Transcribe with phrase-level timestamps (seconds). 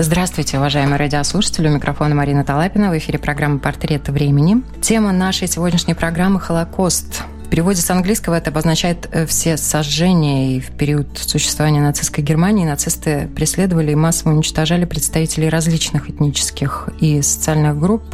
[0.00, 1.66] Здравствуйте, уважаемые радиослушатели.
[1.66, 2.88] У микрофона Марина Талапина.
[2.88, 4.62] В эфире программа «Портрет времени».
[4.80, 7.24] Тема нашей сегодняшней программы– Холокост.
[7.44, 10.56] В переводе с английского это обозначает э, все сожжения.
[10.56, 17.20] И в период существования нацистской Германии нацисты преследовали и массово уничтожали представителей различных этнических и
[17.20, 18.04] социальных групп.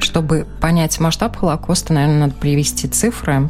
[0.00, 3.48] Чтобы понять масштаб Холокоста, наверное, надо привести цифры.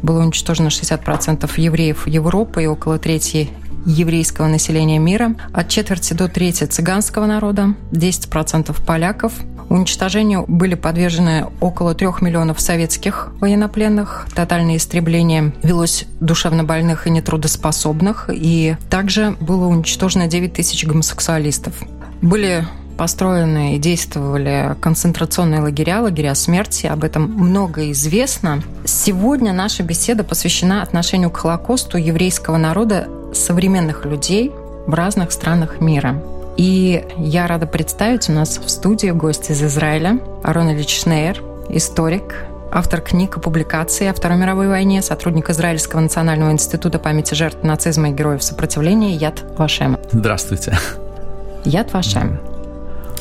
[0.00, 3.50] Было уничтожено 60% евреев Европы и около трети
[3.86, 9.32] еврейского населения мира, от четверти до трети цыганского народа, 10% поляков.
[9.68, 14.26] Уничтожению были подвержены около трех миллионов советских военнопленных.
[14.34, 18.28] Тотальное истребление велось душевнобольных и нетрудоспособных.
[18.30, 21.74] И также было уничтожено 9 тысяч гомосексуалистов.
[22.20, 22.66] Были
[22.98, 26.86] построены и действовали концентрационные лагеря, лагеря смерти.
[26.86, 28.62] Об этом много известно.
[28.84, 34.52] Сегодня наша беседа посвящена отношению к Холокосту еврейского народа современных людей
[34.86, 36.22] в разных странах мира.
[36.56, 42.44] И я рада представить у нас в студии гость из Израиля Арон Ильич Шнейер, историк,
[42.70, 48.10] автор книг и публикаций о Второй мировой войне, сотрудник Израильского национального института памяти жертв нацизма
[48.10, 49.98] и героев сопротивления Яд Вашем.
[50.10, 50.76] Здравствуйте.
[51.64, 52.38] Яд Вашем.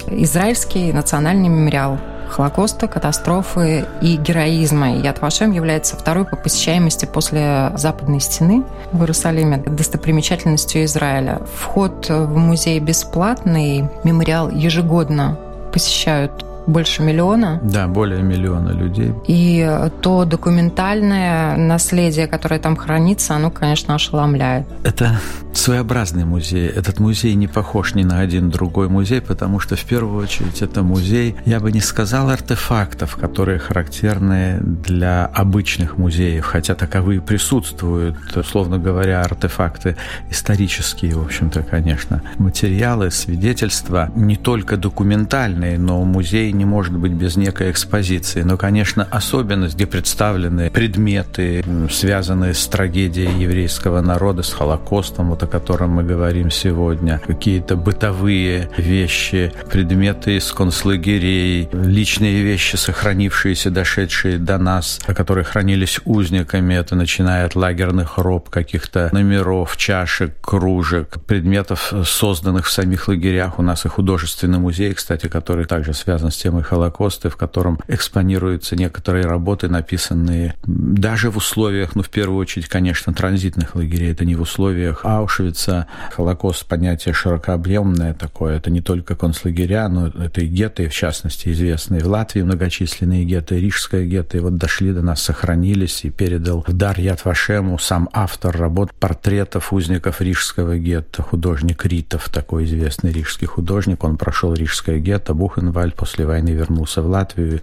[0.08, 2.00] Израильский национальный мемориал
[2.32, 4.96] Холокоста, катастрофы и героизма.
[4.96, 11.42] И Яд Вашем является второй по посещаемости после Западной стены в Иерусалиме достопримечательностью Израиля.
[11.56, 15.38] Вход в музей бесплатный, мемориал ежегодно
[15.72, 17.60] посещают больше миллиона.
[17.64, 19.14] Да, более миллиона людей.
[19.28, 19.70] И
[20.02, 24.66] то документальное наследие, которое там хранится, оно, конечно, ошеломляет.
[24.84, 25.20] Это
[25.54, 26.68] своеобразный музей.
[26.68, 30.82] Этот музей не похож ни на один другой музей, потому что, в первую очередь, это
[30.84, 38.78] музей, я бы не сказал артефактов, которые характерны для обычных музеев, хотя таковые присутствуют, условно
[38.78, 39.98] говоря, артефакты
[40.30, 42.22] исторические, в общем-то, конечно.
[42.38, 48.42] Материалы, свидетельства не только документальные, но музей не может быть без некой экспозиции.
[48.42, 55.48] Но, конечно, особенность, где представлены предметы, связанные с трагедией еврейского народа, с Холокостом, вот о
[55.48, 64.58] котором мы говорим сегодня, какие-то бытовые вещи, предметы из концлагерей, личные вещи, сохранившиеся, дошедшие до
[64.58, 72.66] нас, которые хранились узниками, это начиная от лагерных роб, каких-то номеров, чашек, кружек, предметов, созданных
[72.68, 73.60] в самих лагерях.
[73.60, 78.76] У нас и художественный музей, кстати, который также связан с темой Холокоста, в котором экспонируются
[78.76, 84.36] некоторые работы, написанные даже в условиях, ну, в первую очередь, конечно, транзитных лагерей, это не
[84.36, 85.88] в условиях Аушвица.
[86.12, 92.02] Холокост– понятие широкообъемное такое, это не только концлагеря, но это и гетты, в частности, известные
[92.02, 96.74] в Латвии многочисленные гетты, Рижское гетто, и вот дошли до нас, сохранились, и передал в
[96.74, 103.48] дар Яд Вашему сам автор работ портретов узников Рижского гетто, художник Ритов, такой известный рижский
[103.48, 107.62] художник, он прошел Рижское гетто, Бухенвальд после войны вернулся в Латвию.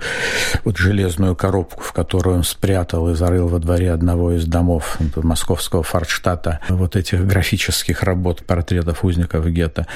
[0.65, 5.83] Вот железную коробку, в которую он спрятал и зарыл во дворе одного из домов московского
[5.83, 9.87] форштата вот этих графических работ, портретов узников гетто.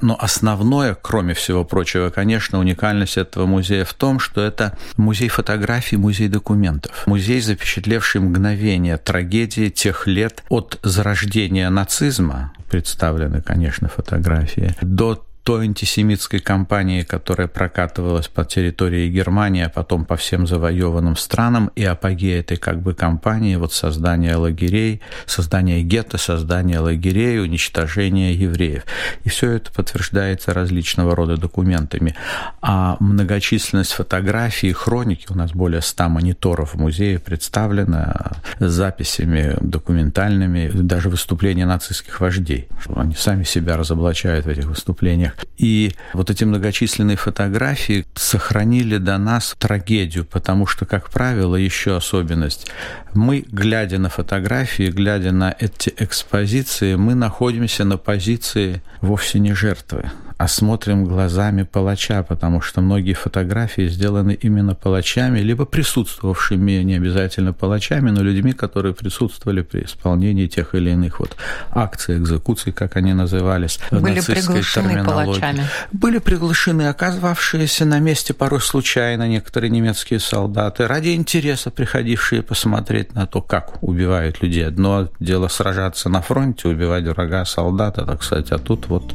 [0.00, 5.96] Но основное, кроме всего прочего, конечно, уникальность этого музея в том, что это музей фотографий,
[5.96, 7.04] музей документов.
[7.06, 16.40] Музей, запечатлевший мгновение трагедии тех лет от зарождения нацизма, представлены, конечно, фотографии, до той антисемитской
[16.40, 22.58] кампании, которая прокатывалась по территории Германии, а потом по всем завоеванным странам, и апогея этой
[22.58, 28.82] как бы кампании, вот создание лагерей, создание гетто, создание лагерей, уничтожение евреев.
[29.24, 32.14] И все это подтверждается различного рода документами.
[32.60, 40.68] А многочисленность фотографий, хроники, у нас более ста мониторов в музее представлено, с записями документальными,
[40.74, 42.68] даже выступления нацистских вождей.
[42.94, 45.37] Они сами себя разоблачают в этих выступлениях.
[45.56, 52.70] И вот эти многочисленные фотографии сохранили до нас трагедию, потому что, как правило, еще особенность.
[53.14, 60.10] Мы, глядя на фотографии, глядя на эти экспозиции, мы находимся на позиции вовсе не жертвы
[60.38, 67.52] а смотрим глазами палача, потому что многие фотографии сделаны именно палачами, либо присутствовавшими, не обязательно
[67.52, 71.36] палачами, но людьми, которые присутствовали при исполнении тех или иных вот
[71.70, 73.80] акций, экзекуций, как они назывались.
[73.90, 75.64] Были приглашены палачами.
[75.90, 83.26] Были приглашены, оказавшиеся на месте порой случайно некоторые немецкие солдаты, ради интереса приходившие посмотреть на
[83.26, 84.68] то, как убивают людей.
[84.68, 89.14] Одно дело сражаться на фронте, убивать врага, солдата, так сказать, а тут вот...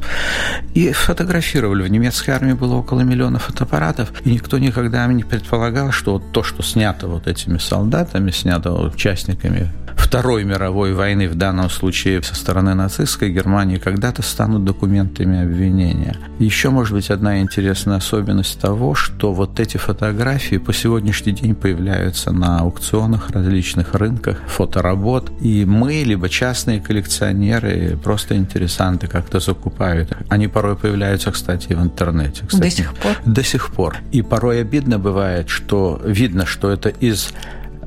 [0.74, 1.84] И фотографировали.
[1.84, 6.42] В немецкой армии было около миллиона фотоаппаратов, и никто никогда не предполагал, что вот то,
[6.42, 9.70] что снято вот этими солдатами, снято участниками
[10.14, 16.16] Второй мировой войны, в данном случае со стороны нацистской Германии, когда-то станут документами обвинения.
[16.38, 22.30] Еще, может быть, одна интересная особенность того, что вот эти фотографии по сегодняшний день появляются
[22.30, 30.16] на аукционах, различных рынках, фоторабот, и мы, либо частные коллекционеры, просто интересанты как-то закупают.
[30.28, 32.46] Они порой появляются, кстати, в интернете.
[32.46, 33.16] Кстати, до сих пор?
[33.26, 33.96] До сих пор.
[34.12, 37.34] И порой обидно бывает, что видно, что это из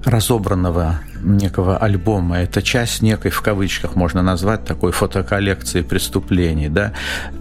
[0.03, 2.39] разобранного некого альбома.
[2.39, 6.69] Это часть некой, в кавычках можно назвать, такой фотоколлекции преступлений.
[6.69, 6.93] Да?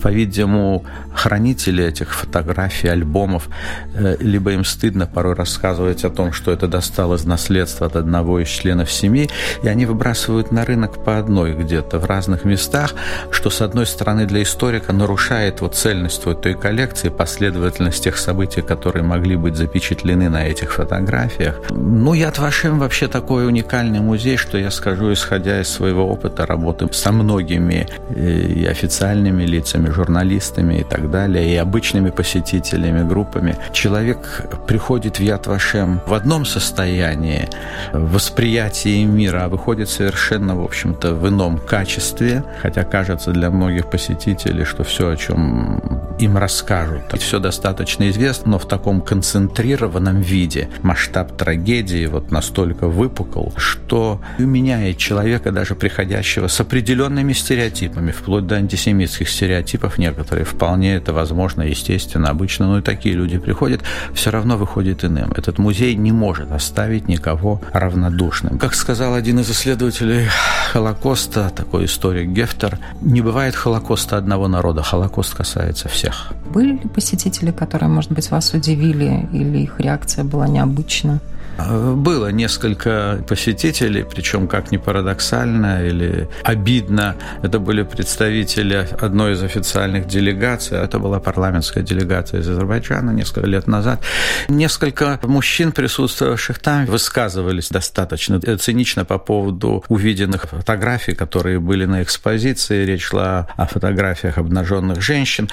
[0.02, 0.84] По-видимому,
[1.14, 3.48] хранители этих фотографий, альбомов,
[3.94, 8.48] э, либо им стыдно порой рассказывать о том, что это досталось наследство от одного из
[8.48, 9.28] членов семьи,
[9.62, 12.94] и они выбрасывают на рынок по одной где-то в разных местах,
[13.30, 18.62] что, с одной стороны, для историка нарушает вот цельность вот той коллекции, последовательность тех событий,
[18.62, 21.60] которые могли быть запечатлены на этих фотографиях.
[21.70, 26.46] Ну, Яд Вашем вообще такой уникальный уникальный музей, что я скажу, исходя из своего опыта
[26.46, 33.56] работы со многими э, и официальными лицами, журналистами и так далее, и обычными посетителями, группами.
[33.72, 37.48] Человек приходит в Яд Вашем в одном состоянии
[37.92, 44.64] восприятия мира, а выходит совершенно, в общем-то, в ином качестве, хотя кажется для многих посетителей,
[44.64, 45.80] что все, о чем
[46.20, 53.48] им расскажут, все достаточно известно, но в таком концентрированном виде масштаб трагедии вот настолько выпукл,
[53.56, 60.44] что меняет человека, даже приходящего с определенными стереотипами, вплоть до антисемитских стереотипов некоторые.
[60.44, 63.82] Вполне это возможно, естественно, обычно, но и такие люди приходят,
[64.14, 65.32] все равно выходит иным.
[65.32, 68.58] Этот музей не может оставить никого равнодушным.
[68.58, 70.28] Как сказал один из исследователей
[70.72, 76.32] Холокоста, такой историк Гефтер, не бывает Холокоста одного народа, Холокост касается всех.
[76.52, 81.20] Были ли посетители, которые, может быть, вас удивили, или их реакция была необычна?
[81.58, 90.06] Было несколько посетителей, причем, как ни парадоксально или обидно, это были представители одной из официальных
[90.06, 94.02] делегаций, это была парламентская делегация из Азербайджана несколько лет назад.
[94.48, 102.84] Несколько мужчин, присутствовавших там, высказывались достаточно цинично по поводу увиденных фотографий, которые были на экспозиции.
[102.84, 105.48] Речь шла о фотографиях обнаженных женщин.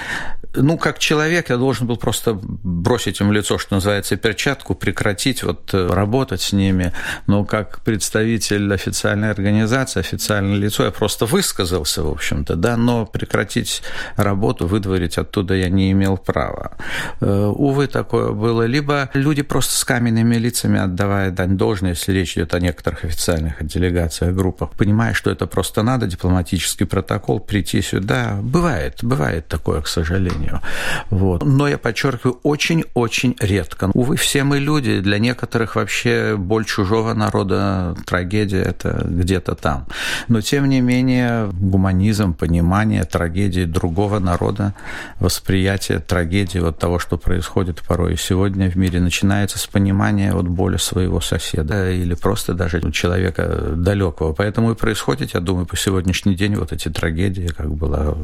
[0.55, 5.73] Ну, как человек, я должен был просто бросить им лицо, что называется, перчатку, прекратить вот
[5.93, 6.93] работать с ними,
[7.27, 13.81] но как представитель официальной организации, официальное лицо, я просто высказался, в общем-то, да, но прекратить
[14.15, 16.77] работу, выдворить оттуда я не имел права.
[17.21, 18.63] Э, увы, такое было.
[18.63, 23.65] Либо люди просто с каменными лицами, отдавая дань должной, если речь идет о некоторых официальных
[23.65, 28.39] делегациях, группах, понимая, что это просто надо, дипломатический протокол, прийти сюда.
[28.41, 30.61] Бывает, бывает такое, к сожалению.
[31.09, 31.43] Вот.
[31.43, 33.89] Но я подчеркиваю, очень-очень редко.
[33.93, 39.85] Увы, все мы люди, для некоторых вообще боль чужого народа, трагедия– это где-то там.
[40.27, 44.73] Но, тем не менее, гуманизм, понимание трагедии другого народа,
[45.19, 50.77] восприятие трагедии вот того, что происходит порой сегодня в мире, начинается с понимания вот боли
[50.77, 54.33] своего соседа или просто даже человека далекого.
[54.33, 58.15] Поэтому и происходит, я думаю, по сегодняшний день вот эти трагедии, как была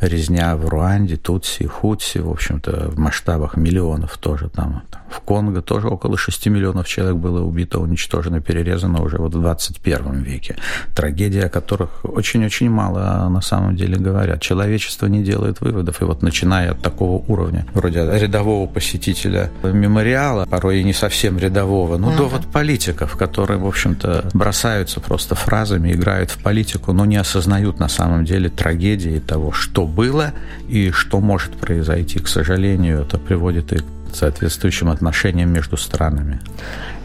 [0.00, 4.82] резня в Руанде, Тутси, Хутси, в общем-то, в масштабах миллионов тоже там.
[5.10, 9.40] В Конго тоже около 6 миллионов миллионов человек было убито, уничтожено, перерезано уже вот в
[9.40, 10.56] 21 веке.
[10.94, 14.40] Трагедии, о которых очень-очень мало на самом деле говорят.
[14.40, 16.02] Человечество не делает выводов.
[16.02, 21.98] И вот начиная от такого уровня, вроде рядового посетителя мемориала, порой и не совсем рядового,
[21.98, 22.16] ну, mm-hmm.
[22.16, 27.80] до вот политиков, которые, в общем-то, бросаются просто фразами, играют в политику, но не осознают
[27.80, 30.32] на самом деле трагедии того, что было
[30.68, 32.18] и что может произойти.
[32.18, 36.40] К сожалению, это приводит и к соответствующим отношениям между странами.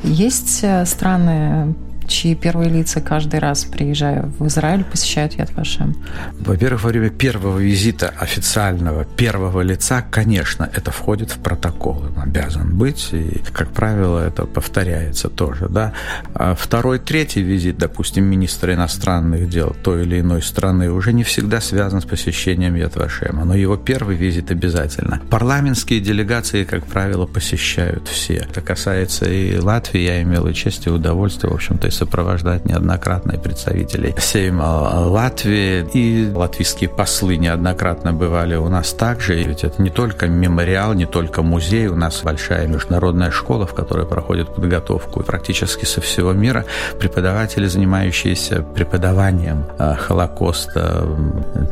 [0.04, 1.76] Есть э, страны
[2.10, 5.96] чьи первые лица каждый раз, приезжая в Израиль, посещают Яд Вашем?
[6.40, 12.78] Во-первых, во время первого визита официального первого лица, конечно, это входит в протокол, он обязан
[12.78, 15.94] быть, и, как правило, это повторяется тоже, да.
[16.34, 21.62] А второй, третий визит, допустим, министра иностранных дел той или иной страны уже не всегда
[21.62, 25.22] связан с посещением Яд Вашема, но его первый визит обязательно.
[25.30, 28.36] Парламентские делегации, как правило, посещают все.
[28.36, 33.38] Это касается и Латвии, я имел и честь и удовольствие, в общем-то, и сопровождать неоднократно
[33.38, 34.64] представителей Сейма
[35.08, 41.06] Латвии, и латвийские послы неоднократно бывали у нас также, ведь это не только мемориал, не
[41.06, 46.64] только музей, у нас большая международная школа, в которой проходит подготовку практически со всего мира
[47.00, 51.06] преподаватели, занимающиеся преподаванием а, Холокоста.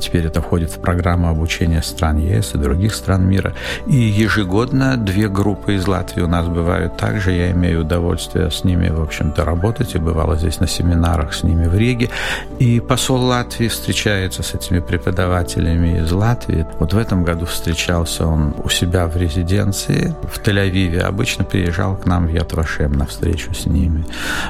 [0.02, 3.54] Теперь это входит в программу обучения стран ЕС и других стран мира.
[3.86, 7.32] И ежегодно две группы из Латвии у нас бывают также.
[7.32, 11.68] Я имею удовольствие с ними, в общем-то, работать и бывало здесь на семинарах с ними
[11.68, 12.10] в Риге.
[12.58, 16.66] И посол Латвии встречается с этими преподавателями из Латвии.
[16.80, 21.02] Вот в этом году встречался он у себя в резиденции в Тель-Авиве.
[21.02, 24.06] Обычно приезжал к нам в Ятвашем на встречу с ними.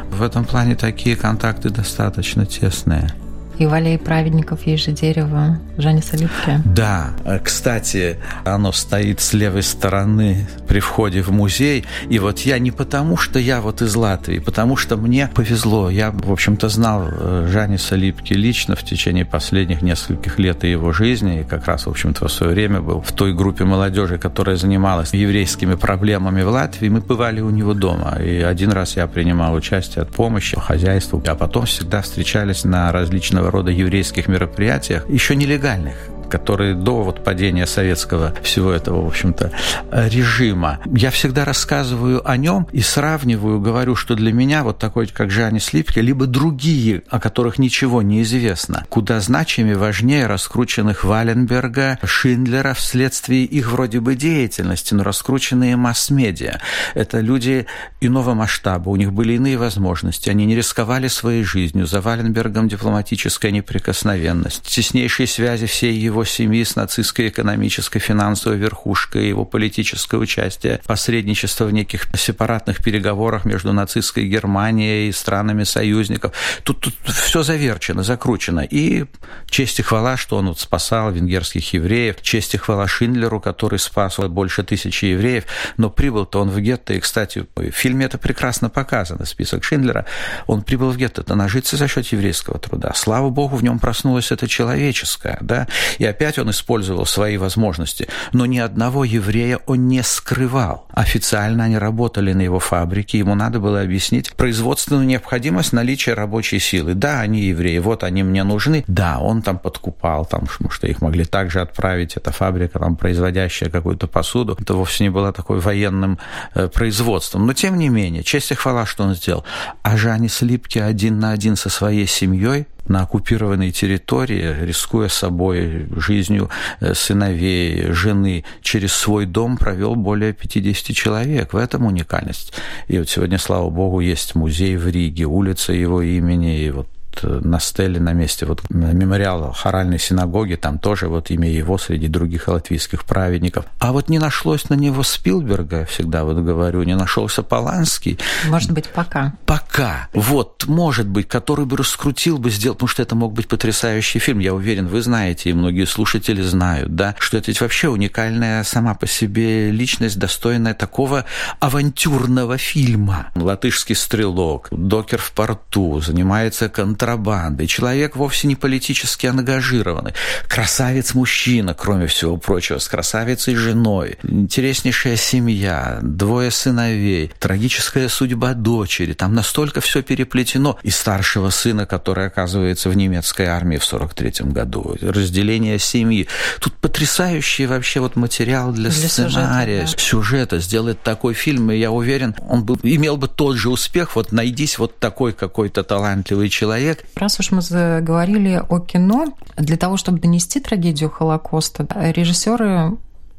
[0.09, 3.11] В этом плане такие контакты достаточно тесные.
[3.59, 6.61] И в аллее праведников есть же дерево Жаниса Липки.
[6.65, 7.11] Да,
[7.43, 11.85] кстати, оно стоит с левой стороны при входе в музей.
[12.09, 15.89] И вот я не потому, что я вот из Латвии, потому что мне повезло.
[15.89, 21.41] Я, в общем-то, знал э, Жаниса Липки лично в течение последних нескольких лет его жизни.
[21.41, 25.13] И как раз, в общем-то, в свое время был в той группе молодежи, которая занималась
[25.13, 26.89] еврейскими проблемами в Латвии.
[26.89, 28.17] Мы бывали у него дома.
[28.21, 31.23] И один раз я принимал участие от помощи по хозяйству.
[31.25, 35.95] А потом всегда встречались на различного рода еврейских мероприятиях, еще нелегальных
[36.29, 39.51] которые до вот падения советского всего этого, в общем-то,
[39.91, 40.79] режима.
[40.85, 45.59] Я всегда рассказываю о нем и сравниваю, говорю, что для меня вот такой, как Жанни
[45.59, 53.43] Слипке, либо другие, о которых ничего не известно, куда значимее, важнее раскрученных Валенберга, Шиндлера вследствие
[53.43, 56.59] их вроде бы деятельности, но раскрученные масс-медиа.
[56.93, 57.65] Это люди
[58.01, 61.87] иного масштаба, у них были иные возможности, они не рисковали своей жизнью.
[61.87, 69.27] За Валенбергом дипломатическая неприкосновенность, теснейшие связи всей его его семьи с нацистской экономической финансовой верхушкой,
[69.27, 76.33] его политическое участие, посредничество в неких сепаратных переговорах между нацистской Германией и странами союзников.
[76.63, 78.61] Тут, тут все заверчено, закручено.
[78.61, 79.05] И
[79.47, 84.17] честь и хвала, что он вот спасал венгерских евреев, честь и хвала Шиндлеру, который спас
[84.17, 85.43] больше тысячи евреев,
[85.75, 90.05] но прибыл-то он в гетто, и, кстати, в фильме это прекрасно показано, список Шиндлера,
[90.47, 92.93] он прибыл в гетто, это нажиться за счет еврейского труда.
[92.95, 95.67] Слава богу, в нем проснулось это человеческое, да,
[95.99, 98.07] и опять он использовал свои возможности.
[98.33, 100.86] Но ни одного еврея он не скрывал.
[100.97, 106.95] Официально они работали на его фабрике, ему надо было объяснить производственную необходимость наличия рабочей силы.
[106.95, 108.83] Да, они евреи, вот они мне нужны.
[108.87, 114.07] Да, он там подкупал, там, что их могли также отправить, эта фабрика, там, производящая какую-то
[114.07, 114.57] посуду.
[114.59, 116.17] Это вовсе не было такой военным
[116.55, 117.45] э, производством.
[117.45, 119.45] Но, тем не менее, честь и хвала, что он сделал.
[119.83, 126.49] А Жанис Липки один на один со своей семьей на оккупированной территории, рискуя собой, жизнью
[126.79, 131.53] э, сыновей, жены, через свой дом провел более 50 человек.
[131.53, 132.53] В этом уникальность.
[132.87, 136.87] И вот сегодня, слава богу, есть музей в Риге, улица его имени, и вот
[137.23, 142.47] на стеле на месте вот мемориала хоральной синагоги, там тоже вот имя его среди других
[142.47, 143.65] латвийских праведников.
[143.79, 148.19] А вот не нашлось на него Спилберга, всегда вот говорю, не нашелся Поланский.
[148.47, 149.33] Может быть, пока.
[149.45, 150.09] Пока.
[150.13, 154.39] Вот, может быть, который бы раскрутил бы, сделал, потому что это мог быть потрясающий фильм.
[154.39, 158.93] Я уверен, вы знаете, и многие слушатели знают, да, что это ведь вообще уникальная сама
[158.93, 161.25] по себе личность, достойная такого
[161.59, 163.31] авантюрного фильма.
[163.35, 170.13] Латышский стрелок, докер в порту, занимается контролем контрабандой, человек вовсе не политически ангажированный,
[170.47, 179.33] красавец-мужчина, кроме всего прочего, с красавицей женой, интереснейшая семья, двое сыновей, трагическая судьба дочери, там
[179.33, 185.79] настолько все переплетено, и старшего сына, который оказывается в немецкой армии в 43 году, разделение
[185.79, 186.27] семьи.
[186.59, 190.03] Тут потрясающий вообще вот материал для, для сценария, сюжета, да.
[190.03, 194.33] сюжета, сделать такой фильм, и я уверен, он бы, имел бы тот же успех, вот
[194.33, 197.05] найдись вот такой какой-то талантливый человек, лет.
[197.15, 202.97] Раз уж мы заговорили о кино, для того, чтобы донести трагедию Холокоста, режиссеры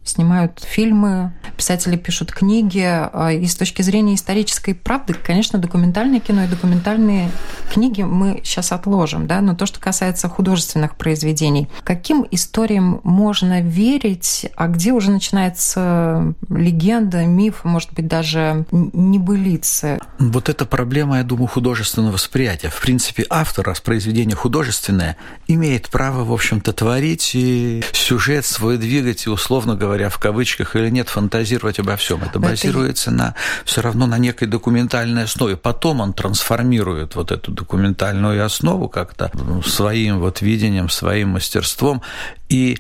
[0.09, 2.85] снимают фильмы, писатели пишут книги.
[2.85, 7.31] А, и с точки зрения исторической правды, конечно, документальное кино и документальные
[7.73, 14.47] книги мы сейчас отложим, да, но то, что касается художественных произведений, каким историям можно верить,
[14.57, 19.99] а где уже начинается легенда, миф, может быть, даже небылицы?
[20.19, 22.71] Вот эта проблема, я думаю, художественного восприятия.
[22.71, 29.27] В принципе, автор, раз произведение художественное, имеет право, в общем-то, творить и сюжет свой двигать,
[29.27, 32.23] и, условно говоря, в кавычках или нет, фантазировать обо всем.
[32.23, 35.57] Это базируется на все равно на некой документальной основе.
[35.57, 39.31] Потом он трансформирует вот эту документальную основу как-то
[39.65, 42.03] своим вот видением, своим мастерством.
[42.49, 42.79] И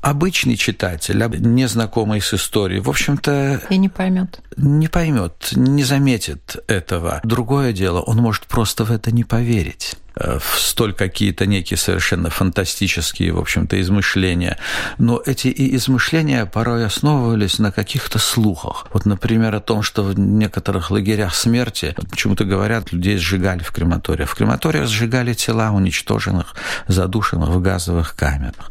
[0.00, 3.62] обычный читатель, незнакомый с историей, в общем-то...
[3.68, 4.40] И не поймет.
[4.56, 7.20] Не поймет, не заметит этого.
[7.22, 12.30] Другое дело, он может просто в это не поверить э, в столь какие-то некие совершенно
[12.30, 14.58] фантастические, в общем-то, измышления.
[14.98, 18.86] Но эти и измышления порой основывались на каких-то слухах.
[18.92, 24.30] Вот, например, о том, что в некоторых лагерях смерти, почему-то говорят, людей сжигали в крематориях.
[24.30, 26.54] В крематориях сжигали тела уничтоженных,
[26.88, 28.70] задушенных в газовых камерах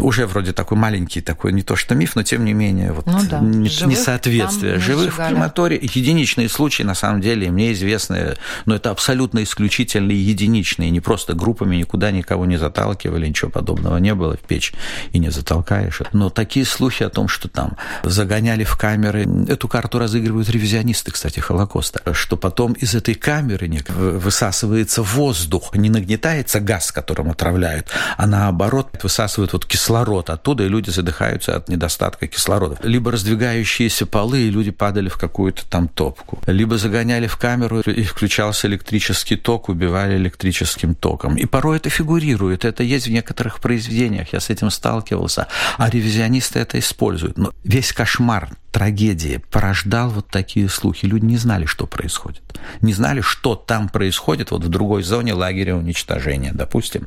[0.00, 3.18] уже вроде такой маленький, такой не то что миф, но тем не менее вот ну,
[3.28, 3.40] да.
[3.40, 4.78] несоответствие.
[4.78, 8.36] Живых в крематории, единичные случаи, на самом деле, мне известны,
[8.66, 14.14] но это абсолютно исключительные единичные, не просто группами никуда никого не заталкивали, ничего подобного не
[14.14, 14.74] было в печь
[15.12, 16.02] и не затолкаешь.
[16.12, 21.40] Но такие слухи о том, что там загоняли в камеры, эту карту разыгрывают ревизионисты, кстати,
[21.40, 28.88] Холокоста, что потом из этой камеры высасывается воздух, не нагнетается газ, которым отравляют, а наоборот
[29.02, 32.76] высасывают вот кислород кислород оттуда, и люди задыхаются от недостатка кислорода.
[32.82, 36.40] Либо раздвигающиеся полы, и люди падали в какую-то там топку.
[36.46, 41.36] Либо загоняли в камеру, и включался электрический ток, убивали электрическим током.
[41.36, 45.46] И порой это фигурирует, это есть в некоторых произведениях, я с этим сталкивался,
[45.78, 47.38] а ревизионисты это используют.
[47.38, 51.06] Но весь кошмар трагедии порождал вот такие слухи.
[51.06, 52.42] Люди не знали, что происходит.
[52.82, 57.06] Не знали, что там происходит вот в другой зоне лагеря уничтожения, допустим,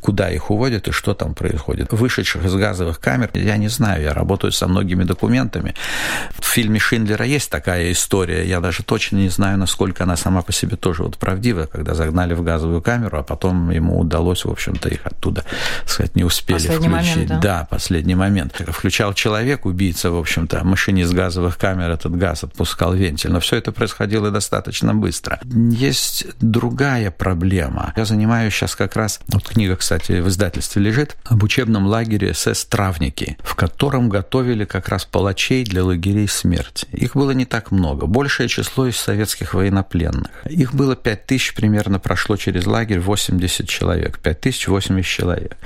[0.00, 1.92] куда их уводят и что там происходит.
[1.92, 5.74] Вышедших из газовых камер я не знаю, я работаю со многими документами.
[6.38, 10.52] В фильме Шиндлера есть такая история, я даже точно не знаю, насколько она сама по
[10.52, 14.88] себе тоже вот правдива, когда загнали в газовую камеру, а потом ему удалось, в общем-то,
[14.88, 15.44] их оттуда,
[15.84, 17.16] сказать, не успели последний включить.
[17.16, 17.40] Момент, да?
[17.40, 18.54] да, последний момент.
[18.68, 23.30] Включал человек, убийца, в общем-то, машинист из газовых камер этот газ отпускал вентиль.
[23.30, 25.40] Но все это происходило достаточно быстро.
[25.44, 27.92] Есть другая проблема.
[27.96, 32.64] Я занимаюсь сейчас как раз, вот книга, кстати, в издательстве лежит, об учебном лагере СС
[32.64, 36.86] «Травники», в котором готовили как раз палачей для лагерей смерти.
[36.92, 38.06] Их было не так много.
[38.06, 40.30] Большее число из советских военнопленных.
[40.46, 44.20] Их было 5 тысяч примерно, прошло через лагерь 80 человек.
[44.20, 45.56] 5 тысяч 80 человек.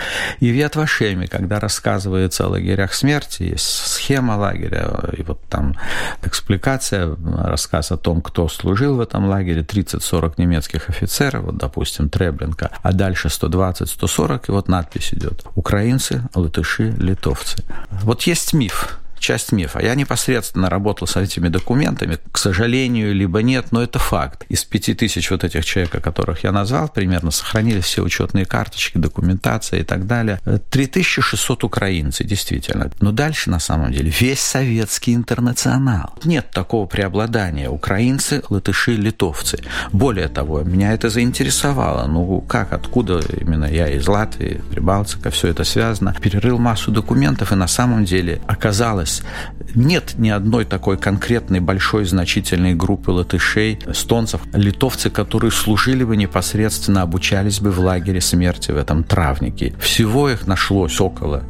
[0.40, 4.90] И в Ятвашеме, когда рассказывается о лагерях смерти, есть схема лагеря,
[5.34, 5.74] вот там
[6.22, 12.70] экспликация, рассказ о том, кто служил в этом лагере, 30-40 немецких офицеров, вот, допустим, Треблинка,
[12.82, 17.62] а дальше 120-140, и вот надпись идет «Украинцы, латыши, литовцы».
[17.90, 19.80] Вот есть миф, часть мифа.
[19.80, 24.44] Я непосредственно работал с этими документами, к сожалению, либо нет, но это факт.
[24.50, 29.80] Из пяти тысяч вот этих человек, которых я назвал, примерно сохранились все учетные карточки, документация
[29.80, 30.40] и так далее.
[30.70, 32.90] 3600 украинцы, действительно.
[33.00, 36.14] Но дальше, на самом деле, весь советский интернационал.
[36.24, 37.70] Нет такого преобладания.
[37.70, 39.58] Украинцы, латыши, литовцы.
[39.92, 42.06] Более того, меня это заинтересовало.
[42.06, 46.14] Ну, как, откуда именно я из Латвии, Прибалтика, все это связано.
[46.20, 52.04] Перерыл массу документов, и на самом деле оказалось, нас нет ни одной такой конкретной большой
[52.04, 58.76] значительной группы латышей, эстонцев, литовцы, которые служили бы непосредственно, обучались бы в лагере смерти в
[58.76, 59.74] этом травнике.
[59.80, 61.42] Всего их нашлось около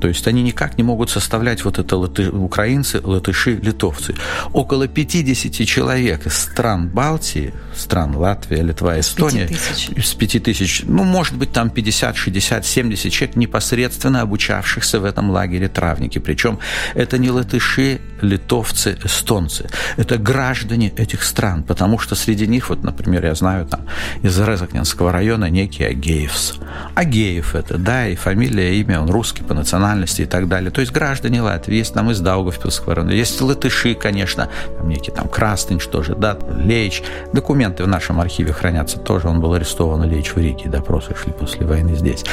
[0.00, 2.30] то есть они никак не могут составлять вот это латы...
[2.30, 4.14] украинцы, латыши, литовцы.
[4.54, 11.36] Около 50 человек из стран Балтии, стран Латвия, Литва, Эстония, с 5 тысяч, ну, может
[11.36, 16.18] быть, там 50, 60, 70 человек, непосредственно обучавшихся в этом лагере травники.
[16.18, 16.58] Причем
[16.94, 19.68] это не латыши, литовцы, эстонцы.
[19.96, 23.80] Это граждане этих стран, потому что среди них, вот, например, я знаю там
[24.22, 26.54] из Резакненского района некий Агеевс.
[26.94, 30.70] Агеев это, да, и фамилия, имя, он русский по национальности и так далее.
[30.70, 35.28] То есть граждане Латвии, есть там из Даугавпилского района, есть латыши, конечно, там некий там
[35.28, 37.02] Крастынь, что же, да, Лейч.
[37.32, 39.28] Документ документы в нашем архиве хранятся тоже.
[39.28, 42.24] Он был арестован или в Риге, допросы шли после войны здесь.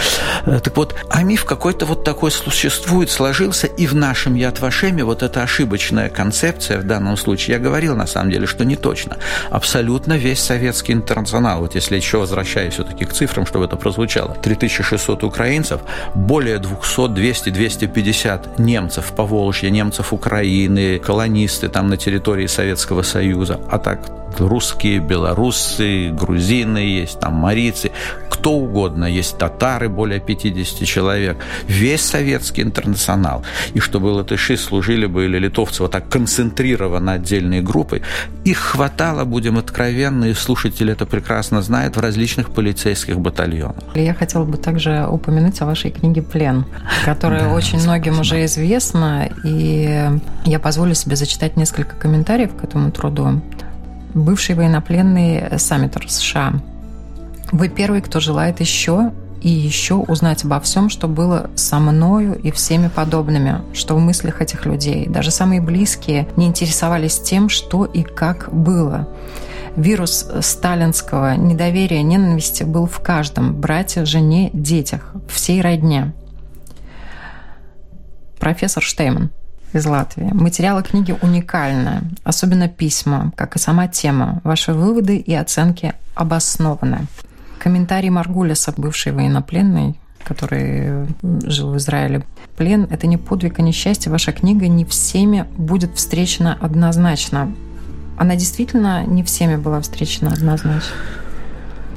[0.46, 5.04] Э, так вот, а миф какой-то вот такой существует, сложился, и в нашем Яд Вашеме
[5.04, 9.18] вот эта ошибочная концепция в данном случае, я говорил на самом деле, что не точно.
[9.52, 15.24] Абсолютно весь советский интернационал, вот если еще возвращаюсь все-таки к цифрам, чтобы это прозвучало, 3600
[15.24, 15.82] украинцев,
[16.16, 23.60] более 200, 200, 250 немцев по Волжье, немцев Украины, колонисты там на территории Советского Союза,
[23.70, 24.00] а так
[24.38, 27.92] русские, белорусы, грузины есть, там марийцы,
[28.30, 31.38] кто угодно, есть татары, более 50 человек,
[31.68, 33.44] весь советский интернационал.
[33.74, 38.02] И чтобы латыши служили бы или литовцы вот так концентрированно отдельные группы,
[38.46, 43.84] их хватало, будем откровенны, и слушатели это прекрасно знают, в различных полицейских батальонах.
[43.96, 46.66] Я хотела бы также упомянуть о вашей книге «Плен»,
[47.06, 50.10] которая да, очень многим уже известна, и
[50.46, 53.42] я позволю себе зачитать несколько комментариев к этому труду
[54.14, 56.54] бывший военнопленный Саммитер США.
[57.52, 62.52] Вы первый, кто желает еще и еще узнать обо всем, что было со мною и
[62.52, 65.08] всеми подобными, что в мыслях этих людей.
[65.08, 69.08] Даже самые близкие не интересовались тем, что и как было.
[69.76, 76.14] Вирус сталинского недоверия, ненависти был в каждом– брате, жене, детях, всей родне.
[78.40, 79.30] Профессор Штейман–
[79.74, 80.30] из Латвии.
[80.34, 84.42] Материалы книги уникальны, особенно письма, как и сама тема.
[84.44, 87.08] Ваши выводы и оценки обоснованы.
[87.60, 91.08] Комментарий Маргулиса, бывший военнопленный, который
[91.44, 92.26] жил в Израиле.
[92.58, 94.12] Плен– это не подвиг, а несчастье.
[94.12, 97.54] Ваша книга не всеми будет встречена однозначно.
[98.18, 100.96] Она действительно не всеми была встречена однозначно.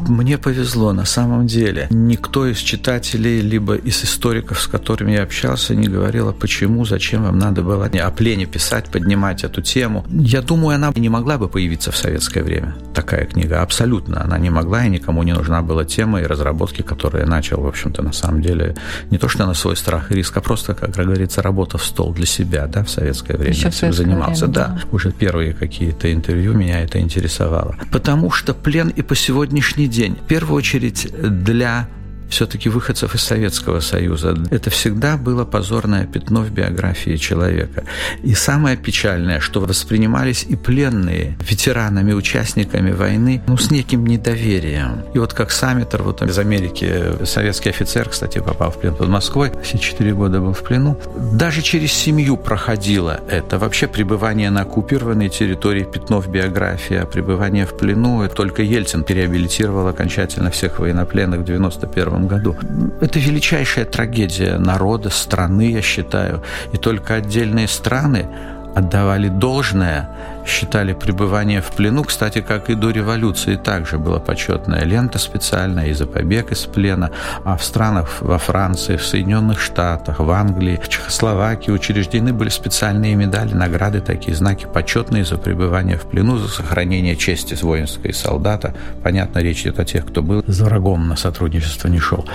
[0.08, 1.86] Мне повезло на самом деле.
[1.90, 7.24] Никто из читателей, либо из историков, с которыми я общался, не говорил, а почему, зачем
[7.24, 10.04] вам надо было о плене писать, поднимать эту тему.
[10.10, 13.62] Я думаю, она не могла бы появиться в советское время, такая книга.
[13.62, 17.66] Абсолютно она не могла, и никому не нужна была тема и разработки, которые начал, в
[17.66, 18.76] общем-то, на самом деле,
[19.10, 22.12] не то что на свой страх и риск, а просто, как говорится, работа в стол
[22.12, 24.46] для себя, да, в советское время Еще этим занимался.
[24.46, 24.66] Время, да.
[24.68, 27.76] да, уже первые какие-то интервью меня это интересовало.
[27.92, 30.14] Потому что плен и по сегодняшний день.
[30.14, 31.08] В первую очередь
[31.44, 31.88] для
[32.30, 34.36] все-таки выходцев из Советского Союза.
[34.50, 37.84] Это всегда было позорное пятно в биографии человека.
[38.22, 45.02] И самое печальное, что воспринимались и пленные ветеранами, участниками войны, ну, с неким недоверием.
[45.14, 49.52] И вот как Саммитер, вот из Америки, советский офицер, кстати, попал в плен под Москвой,
[49.62, 50.98] все четыре года был в плену,
[51.32, 53.58] даже через семью проходило это.
[53.58, 59.88] Вообще пребывание на оккупированной территории пятно в биографии, а пребывание в плену, только Ельцин переабилитировал
[59.88, 62.56] окончательно всех военнопленных в 91 году.
[63.00, 66.42] Это величайшая трагедия народа, страны, я считаю.
[66.72, 68.26] И только отдельные страны
[68.74, 70.08] отдавали должное
[70.46, 75.92] считали пребывание в плену, кстати, как и до революции, также была почетная лента специальная и
[75.92, 77.10] за побег из плена,
[77.44, 83.14] а в странах во Франции, в Соединенных Штатах, в Англии, в Чехословакии учреждены были специальные
[83.14, 88.74] медали, награды, такие знаки почетные за пребывание в плену, за сохранение чести воинской солдата.
[89.02, 92.26] Понятно, речь идет о тех, кто был за врагом на сотрудничество не шел.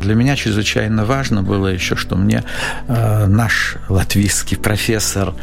[0.00, 2.44] Для меня чрезвычайно важно было еще, что мне
[2.88, 5.34] э, наш латвийский профессор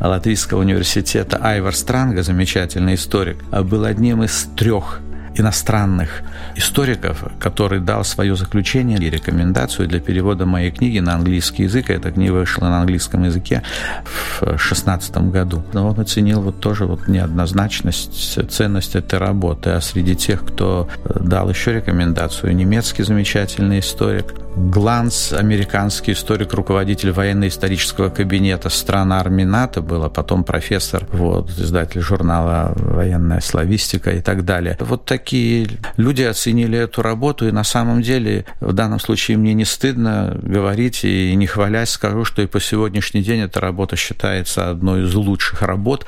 [0.00, 5.00] Латвийского университета Айвар Странга, замечательный историк, был одним из трех
[5.34, 6.22] иностранных
[6.54, 11.90] историков, который дал свое заключение и рекомендацию для перевода моей книги на английский язык.
[11.90, 13.64] Эта книга вышла на английском языке
[14.04, 15.64] в 2016 году.
[15.72, 19.70] Но он оценил вот тоже вот неоднозначность, ценность этой работы.
[19.70, 28.08] А среди тех, кто дал еще рекомендацию, немецкий замечательный историк, Гланс, американский историк, руководитель военно-исторического
[28.08, 34.46] кабинета стран армии НАТО был, а потом профессор, вот, издатель журнала «Военная славистика» и так
[34.46, 34.78] далее.
[34.80, 39.66] Вот такие люди оценили эту работу, и на самом деле в данном случае мне не
[39.66, 45.04] стыдно говорить и не хвалясь скажу, что и по сегодняшний день эта работа считается одной
[45.04, 46.06] из лучших работ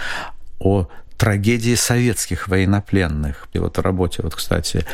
[0.59, 3.49] о трагедии советских военнопленных.
[3.53, 4.87] И вот в работе, вот, кстати,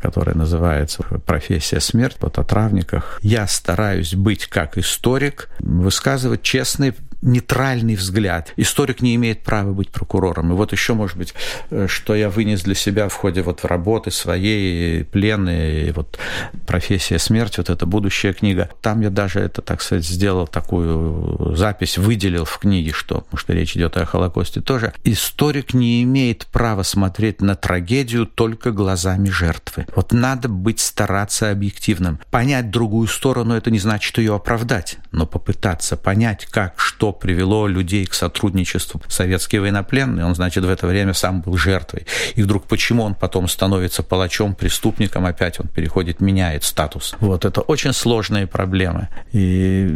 [0.00, 6.94] которая называется «Профессия смерть», вот о травниках, я стараюсь быть как историк, высказывать честные
[7.26, 8.52] нейтральный взгляд.
[8.56, 10.52] Историк не имеет права быть прокурором.
[10.52, 11.34] И вот еще, может быть,
[11.70, 16.18] э, что я вынес для себя в ходе вот работы своей, плены, и вот
[16.66, 18.70] профессия смерть, вот эта будущая книга.
[18.80, 23.52] Там я даже это, так сказать, сделал такую запись, выделил в книге, что, потому что
[23.52, 24.92] речь идет о Холокосте тоже.
[25.04, 29.86] Историк не имеет права смотреть на трагедию только глазами жертвы.
[29.94, 32.20] Вот надо быть, стараться объективным.
[32.30, 38.06] Понять другую сторону– это не значит ее оправдать, но попытаться понять, как, что, привело людей
[38.06, 39.00] к сотрудничеству.
[39.08, 42.06] Советский военнопленный, он, значит, в это время сам был жертвой.
[42.34, 47.14] И вдруг почему он потом становится палачом, преступником, опять он переходит, меняет статус.
[47.20, 49.08] Вот это очень сложные проблемы.
[49.32, 49.90] И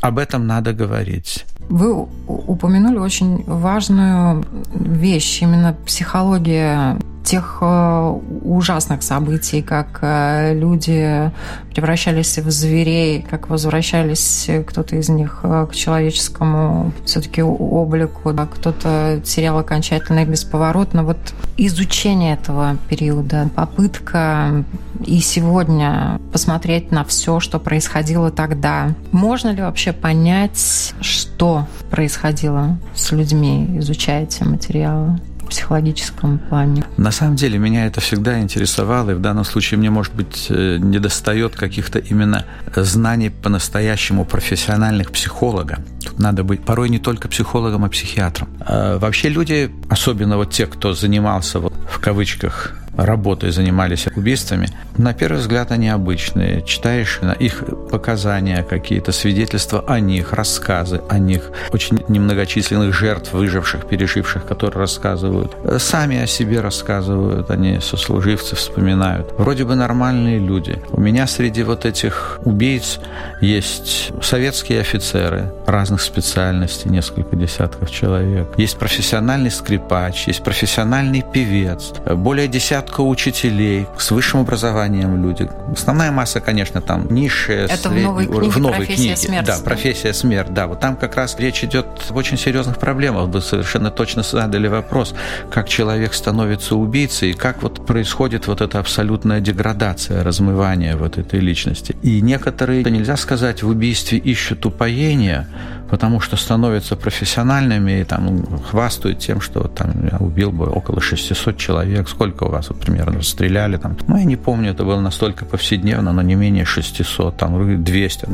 [0.00, 1.44] об этом надо говорить.
[1.68, 11.30] Вы упомянули очень важную вещь, именно психология тех э, ужасных событий, как э, люди
[11.74, 19.20] превращались в зверей, как возвращались кто-то из них э, к человеческому все-таки облику, да, кто-то
[19.22, 21.04] терял окончательно и бесповоротно.
[21.04, 21.18] Вот
[21.58, 24.64] изучение этого периода, попытка
[25.04, 28.94] и сегодня посмотреть на все, что происходило тогда.
[29.12, 31.57] Можно ли вообще понять, что
[31.90, 35.18] происходило с людьми, изучая эти материалы?
[35.48, 36.84] психологическом плане?
[36.96, 40.76] На самом деле меня это всегда интересовало, и в данном случае мне, может быть, э,
[40.78, 42.44] не достает каких-то именно
[42.76, 45.78] знаний по-настоящему профессиональных психолога.
[46.04, 48.48] Тут надо быть порой не только психологом, а психиатром.
[48.60, 55.14] А вообще люди, особенно вот те, кто занимался вот, в кавычках работой занимались убийствами, на
[55.14, 56.62] первый взгляд они обычные.
[56.62, 64.44] Читаешь их показания, какие-то свидетельства о них, рассказы о них, очень немногочисленных жертв, выживших, переживших,
[64.44, 65.56] которые рассказывают.
[65.78, 69.32] Сами о себе рассказывают, они сослуживцы вспоминают.
[69.38, 70.82] Вроде бы нормальные люди.
[70.90, 72.98] У меня среди вот этих убийц
[73.40, 78.48] есть советские офицеры разных специальностей, несколько десятков человек.
[78.56, 85.48] Есть профессиональный скрипач, есть профессиональный певец, более десятка десятка учителей с высшим образованием люди.
[85.72, 87.66] Основная масса, конечно, там низшая.
[87.66, 89.16] Это средняя, в новой книге, в новой профессия книге.
[89.16, 89.46] смерть.
[89.46, 90.66] Да, профессия смерть, да.
[90.66, 93.28] Вот там как раз речь идет об очень серьезных проблемах.
[93.28, 95.14] Вы совершенно точно задали вопрос,
[95.50, 101.40] как человек становится убийцей и как вот происходит вот эта абсолютная деградация, размывание вот этой
[101.40, 101.94] личности.
[102.02, 105.46] И некоторые, нельзя сказать, в убийстве ищут упоения,
[105.90, 111.56] потому что становятся профессиональными и там хвастают тем, что там я убил бы около 600
[111.56, 112.08] человек.
[112.08, 113.96] Сколько у вас вот, примерно расстреляли там?
[114.06, 118.26] Ну, я не помню, это было настолько повседневно, но не менее 600, там 200.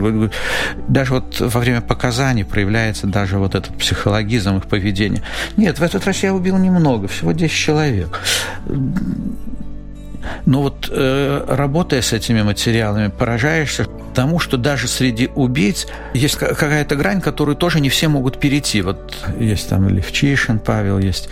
[0.88, 5.23] Даже вот во время показаний проявляется даже вот этот психологизм их поведения.
[5.57, 8.21] Нет, в этот раз я убил немного, всего 10 человек.
[10.47, 16.97] Но вот э, работая с этими материалами, поражаешься тому, что даже среди убийц есть какая-то
[16.97, 18.83] грань, которую тоже не все могут перейти.
[18.83, 21.29] Вот есть там Левчишин Павел, есть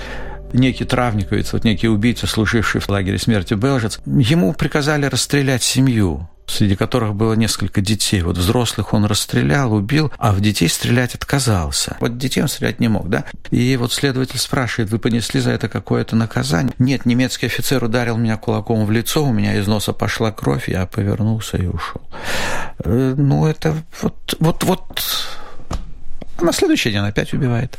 [0.53, 6.77] некий травниковец, вот некий убийца, служивший в лагере смерти Белжец, ему приказали расстрелять семью среди
[6.77, 8.23] которых было несколько детей.
[8.23, 11.97] Вот взрослых он расстрелял, убил, а в детей стрелять отказался.
[12.01, 13.25] Вот детей он стрелять не мог, да?
[13.51, 16.75] И вот следователь спрашивает, вы понесли за это какое-то наказание?
[16.79, 20.87] Нет, немецкий офицер ударил меня кулаком в лицо, у меня из носа пошла кровь, я
[20.87, 22.03] повернулся и ушел.
[22.85, 25.03] Э, ну, это вот, вот, вот...
[26.39, 27.79] А на следующий день опять убивает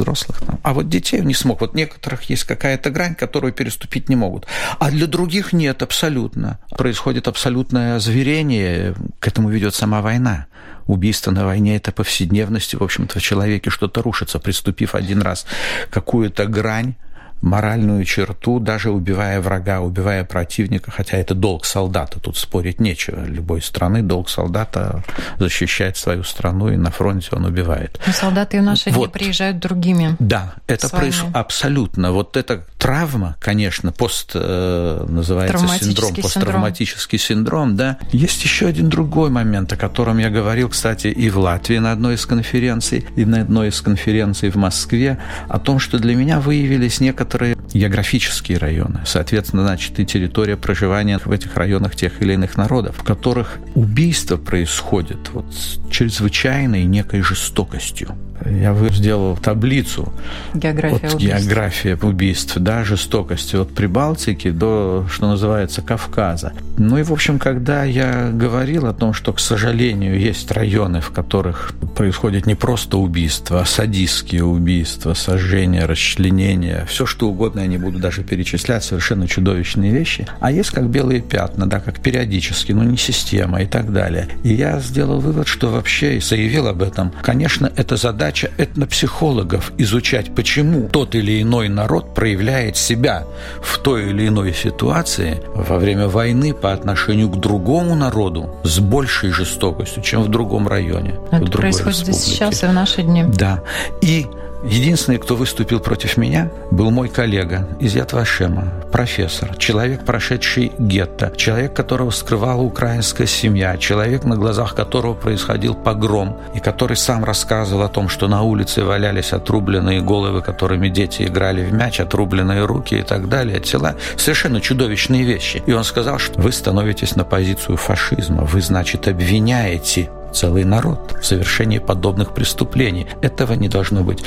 [0.00, 0.40] взрослых.
[0.40, 0.58] Там.
[0.62, 1.60] А вот детей не смог.
[1.60, 4.46] Вот некоторых есть какая-то грань, которую переступить не могут.
[4.78, 6.58] А для других нет абсолютно.
[6.76, 10.46] Происходит абсолютное озверение, к этому ведет сама война.
[10.86, 14.38] Убийство на войне– это повседневность, в общем-то, в человеке что-то рушится.
[14.38, 15.46] Приступив один раз
[15.90, 16.94] какую-то грань,
[17.42, 23.24] моральную черту, даже убивая врага, убивая противника, хотя это долг солдата, тут спорить нечего.
[23.24, 25.02] Любой страны долг солдата
[25.38, 28.00] защищать свою страну, и на фронте он убивает.
[28.06, 29.12] Но солдаты и в наши вот.
[29.12, 30.16] дни приезжают другими.
[30.18, 32.12] Да, это происходит абсолютно.
[32.12, 37.98] Вот эта травма, конечно, пост э, называется синдром, посттравматический синдром, да.
[38.12, 42.14] Есть еще один другой момент, о котором я говорил, кстати, и в Латвии на одной
[42.14, 47.00] из конференций, и на одной из конференций в Москве, о том, что для меня выявились
[47.00, 52.56] некоторые некоторые географические районы, соответственно, значит, и территория проживания в этих районах тех или иных
[52.56, 58.16] народов, в которых убийство происходит вот с чрезвычайной некой жестокостью.
[58.46, 60.12] Я сделал таблицу.
[60.54, 61.40] География вот, убийств.
[61.40, 66.52] География убийств, да, жестокости от Прибалтики до, что называется, Кавказа.
[66.78, 71.10] Ну и, в общем, когда я говорил о том, что, к сожалению, есть районы, в
[71.10, 77.78] которых происходит не просто убийство, а садистские убийства, сожжение, расчленение, все что угодно, я не
[77.78, 80.26] буду даже перечислять, совершенно чудовищные вещи.
[80.40, 84.28] А есть как белые пятна, да, как периодически, но не система и так далее.
[84.42, 89.72] И я сделал вывод, что вообще, и заявил об этом, конечно, это задача задача этнопсихологов
[89.78, 93.24] изучать, почему тот или иной народ проявляет себя
[93.60, 99.30] в той или иной ситуации во время войны по отношению к другому народу с большей
[99.30, 101.14] жестокостью, чем в другом районе.
[101.32, 102.12] Это в происходит республике.
[102.12, 103.24] здесь сейчас и в наши дни.
[103.24, 103.62] Да.
[104.00, 104.26] И
[104.62, 111.72] Единственный, кто выступил против меня, был мой коллега из Ятвашема, профессор, человек, прошедший гетто, человек,
[111.72, 117.88] которого скрывала украинская семья, человек, на глазах которого происходил погром, и который сам рассказывал о
[117.88, 123.02] том, что на улице валялись отрубленные головы, которыми дети играли в мяч, отрубленные руки и
[123.02, 123.96] так далее, тела.
[124.16, 125.62] Совершенно чудовищные вещи.
[125.64, 131.26] И он сказал, что вы становитесь на позицию фашизма, вы, значит, обвиняете целый народ в
[131.26, 133.06] совершении подобных преступлений.
[133.22, 134.22] Этого не должно быть.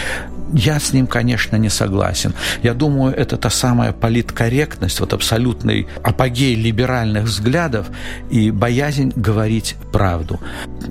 [0.53, 2.33] Я с ним, конечно, не согласен.
[2.61, 7.87] Я думаю, это та самая политкорректность, вот абсолютный апогей либеральных взглядов
[8.29, 10.39] и боязнь говорить правду.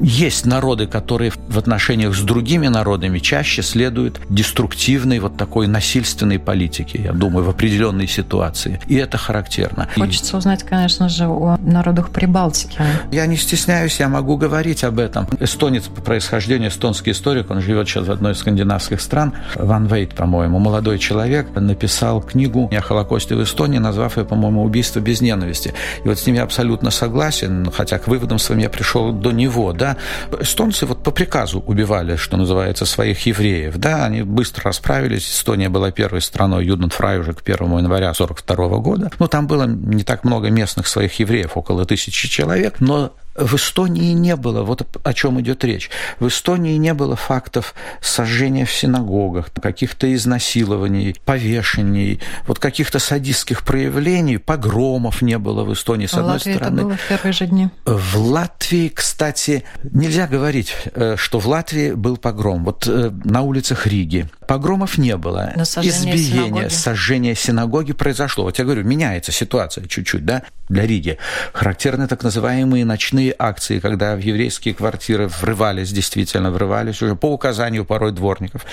[0.00, 7.00] Есть народы, которые в отношениях с другими народами чаще следуют деструктивной, вот такой насильственной политике,
[7.04, 8.80] я думаю, в определенной ситуации.
[8.88, 9.88] И это характерно.
[9.94, 12.78] Хочется узнать, конечно же, о народах Прибалтики.
[13.12, 15.26] Я не стесняюсь, я могу говорить об этом.
[15.40, 19.34] Эстонец по происхождению, эстонский историк, он живет сейчас в одной из скандинавских стран.
[19.56, 25.00] Ван Вейт, по-моему, молодой человек, написал книгу о Холокосте в Эстонии, назвав ее, по-моему, «Убийство
[25.00, 25.74] без ненависти».
[26.04, 29.72] И вот с ним я абсолютно согласен, хотя к выводам своим я пришел до него.
[29.72, 29.96] Да?
[30.40, 33.76] Эстонцы вот по приказу убивали, что называется, своих евреев.
[33.76, 35.28] Да, они быстро расправились.
[35.28, 39.10] Эстония была первой страной Юденфрай уже к 1 января 1942 года.
[39.18, 44.12] Но там было не так много местных своих евреев, около тысячи человек, но в Эстонии
[44.12, 45.90] не было, вот о чем идет речь,
[46.20, 54.38] в Эстонии не было фактов сожжения в синагогах, каких-то изнасилований, повешений, вот каких-то садистских проявлений,
[54.38, 56.74] погромов не было в Эстонии, с в одной Латвии стороны.
[56.74, 57.68] это было в первые же дни.
[57.84, 62.64] В Латвии, кстати, нельзя говорить, э, что в Латвии был погром.
[62.64, 65.50] Вот э, на улицах Риги погромов не было.
[65.56, 66.68] Но сожжение Избиение, синагоги.
[66.68, 68.44] сожжение синагоги произошло.
[68.44, 71.16] Вот я говорю, меняется ситуация чуть-чуть, да, для Риги.
[71.54, 77.86] Характерны так называемые ночные акции, когда в еврейские квартиры врывались, действительно врывались уже по указанию
[77.86, 78.66] порой дворников.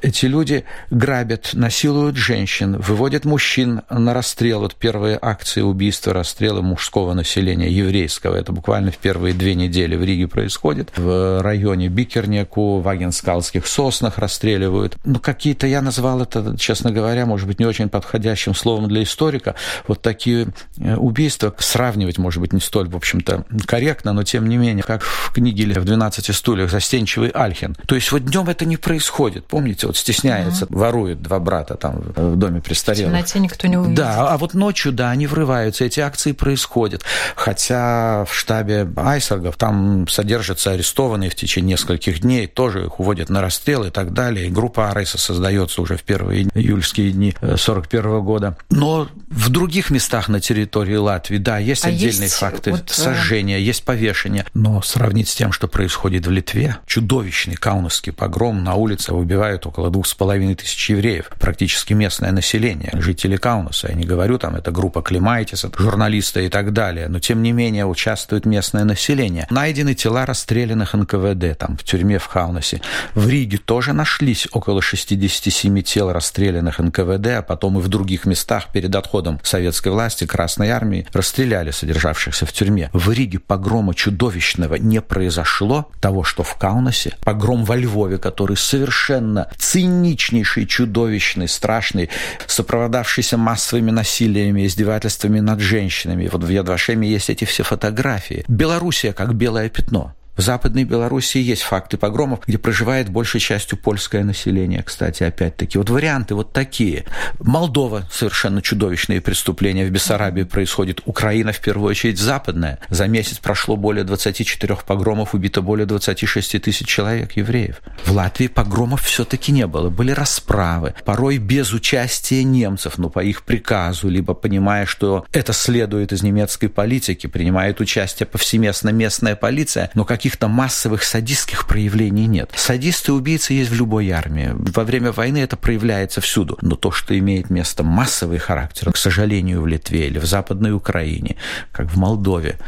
[0.00, 4.60] Эти люди грабят, насилуют женщин, выводят мужчин на расстрел.
[4.60, 8.36] Вот первые акции убийства, расстрела мужского населения, еврейского.
[8.36, 10.92] Это буквально в первые две недели в Риге происходит.
[10.96, 14.96] В районе Бикернеку, в Агенскалских соснах расстреливают.
[15.04, 19.56] Ну, какие-то, я назвал это, честно говоря, может быть, не очень подходящим словом для историка.
[19.88, 24.56] Вот такие э, убийства сравнивать, может быть, не столь, в общем-то, корректно, но тем не
[24.56, 27.76] менее, как в книге или в «12 стульях» застенчивый Альхин.
[27.86, 29.46] То есть вот днем это не происходит.
[29.46, 33.10] Помните, вот стесняется, воруют два брата там в доме В престарелых.
[33.10, 33.96] темноте никто не увидит.
[33.96, 37.02] Да, а вот ночью, да, они врываются, эти акции происходят.
[37.34, 43.40] Хотя в штабе айсергов там содержатся арестованные в течение нескольких дней, тоже их уводят на
[43.40, 44.46] расстрел и так далее.
[44.46, 48.56] И группа Арейса создается уже в первые июльские дни 41 года.
[48.70, 52.92] Но в других местах на территории Латвии, да, есть А отдельные есть факты вот, э,
[52.92, 54.44] сожжения, есть повешения.
[54.54, 59.90] Но сравнить с тем, что происходит в Литве, чудовищный каунасский погром на улице убивают около
[59.90, 63.88] двух с половиной тысяч евреев, практически местное население, жители Каунаса.
[63.88, 67.52] Я не говорю, там, это группа Климайтис, это журналисты и так далее, но тем не
[67.52, 69.46] менее участвует местное население.
[69.50, 72.80] Найдены тела расстрелянных НКВД, там, в тюрьме в Каунасе.
[73.14, 78.68] В Риге тоже нашлись около 67 тел расстрелянных НКВД, а потом и в других местах
[78.72, 82.90] перед отходом советской власти, Красной Армии, расстреляли содержавшихся в тюрьме.
[82.92, 89.50] В Риге погрома чудовищного не произошло, того, что в Каунасе, погром во Львове, который совершенно
[89.56, 92.10] циничнейший, чудовищный, страшный,
[92.46, 96.28] сопровождавшийся массовыми насилиями, издевательствами над женщинами.
[96.32, 98.44] Вот в Ядвашеме есть эти все фотографии.
[98.48, 100.14] Белоруссия как белое пятно.
[100.36, 105.78] В Западной Белоруссии есть факты погромов, где проживает большей частью польское население, кстати, опять-таки.
[105.78, 107.06] Вот варианты вот такие.
[107.40, 109.86] Молдова– совершенно чудовищные преступления.
[109.86, 111.00] В Бессарабии происходит.
[111.06, 112.80] Украина, в первую очередь, западная.
[112.90, 117.80] За месяц прошло более 24 погромов, убито более 26 тысяч человек, евреев.
[118.04, 119.88] В Латвии погромов все-таки не было.
[119.88, 126.12] Были расправы, порой без участия немцев, но по их приказу, либо понимая, что это следует
[126.12, 132.50] из немецкой политики, принимает участие повсеместно местная полиция, но каких-то массовых садистских проявлений нет.
[132.56, 134.50] Садисты и убийцы есть в любой армии.
[134.54, 136.58] Во время войны это проявляется всюду.
[136.62, 141.36] Но то, что имеет место массовый характер, к сожалению, в Литве или в Западной Украине,
[141.70, 142.58] как в Молдове,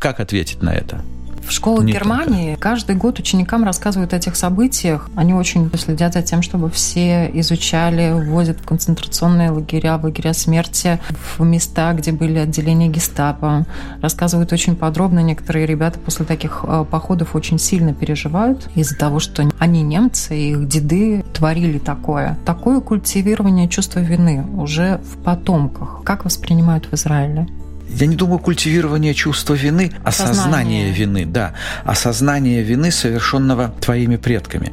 [0.00, 1.00] как ответить на это?
[1.46, 5.08] В школах Не Германии каждый год ученикам рассказывают о этих событиях.
[5.14, 11.00] Они очень следят за тем, чтобы все изучали, вводят в концентрационные лагеря, в лагеря смерти,
[11.38, 13.64] в места, где были отделения гестапо.
[14.02, 15.20] Рассказывают очень подробно.
[15.20, 20.50] Некоторые ребята после таких э, походов очень сильно переживают из-за того, что они немцы, и
[20.50, 22.36] их деды творили такое.
[22.44, 26.02] Такое культивирование чувства вины уже в потомках.
[26.02, 27.46] Как воспринимают в Израиле?
[27.88, 30.92] Я не думаю, культивирование чувства вины, осознание Сознание.
[30.92, 34.72] вины, да, осознание вины, совершенного твоими предками.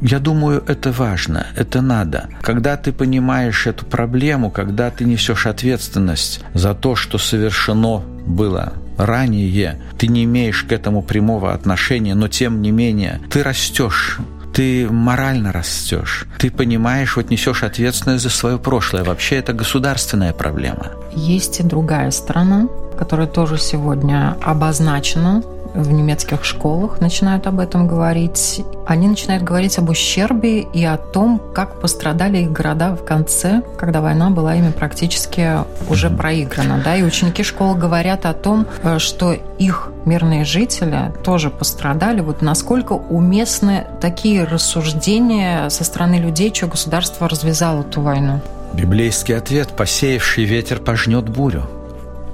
[0.00, 2.28] Я думаю, это важно, это надо.
[2.42, 9.80] Когда ты понимаешь эту проблему, когда ты несешь ответственность за то, что совершено было ранее,
[9.98, 14.18] ты не имеешь к этому прямого отношения, но тем не менее ты растешь
[14.52, 19.04] ты морально растешь, ты понимаешь, вот несешь ответственность за свое прошлое.
[19.04, 20.88] Вообще это государственная проблема.
[21.14, 25.42] Есть и другая сторона, которая тоже сегодня обозначена
[25.74, 28.62] в немецких школах начинают об этом говорить.
[28.86, 34.00] Они начинают говорить об ущербе и о том, как пострадали их города в конце, когда
[34.00, 36.80] война была ими практически уже проиграна.
[36.84, 36.96] Да?
[36.96, 42.20] И ученики школы говорят о том, э, что их мирные жители тоже пострадали.
[42.20, 48.40] Вот насколько уместны такие рассуждения со стороны людей, что государство развязало эту войну?
[48.72, 51.68] Библейский ответ «посеявший ветер пожнет бурю»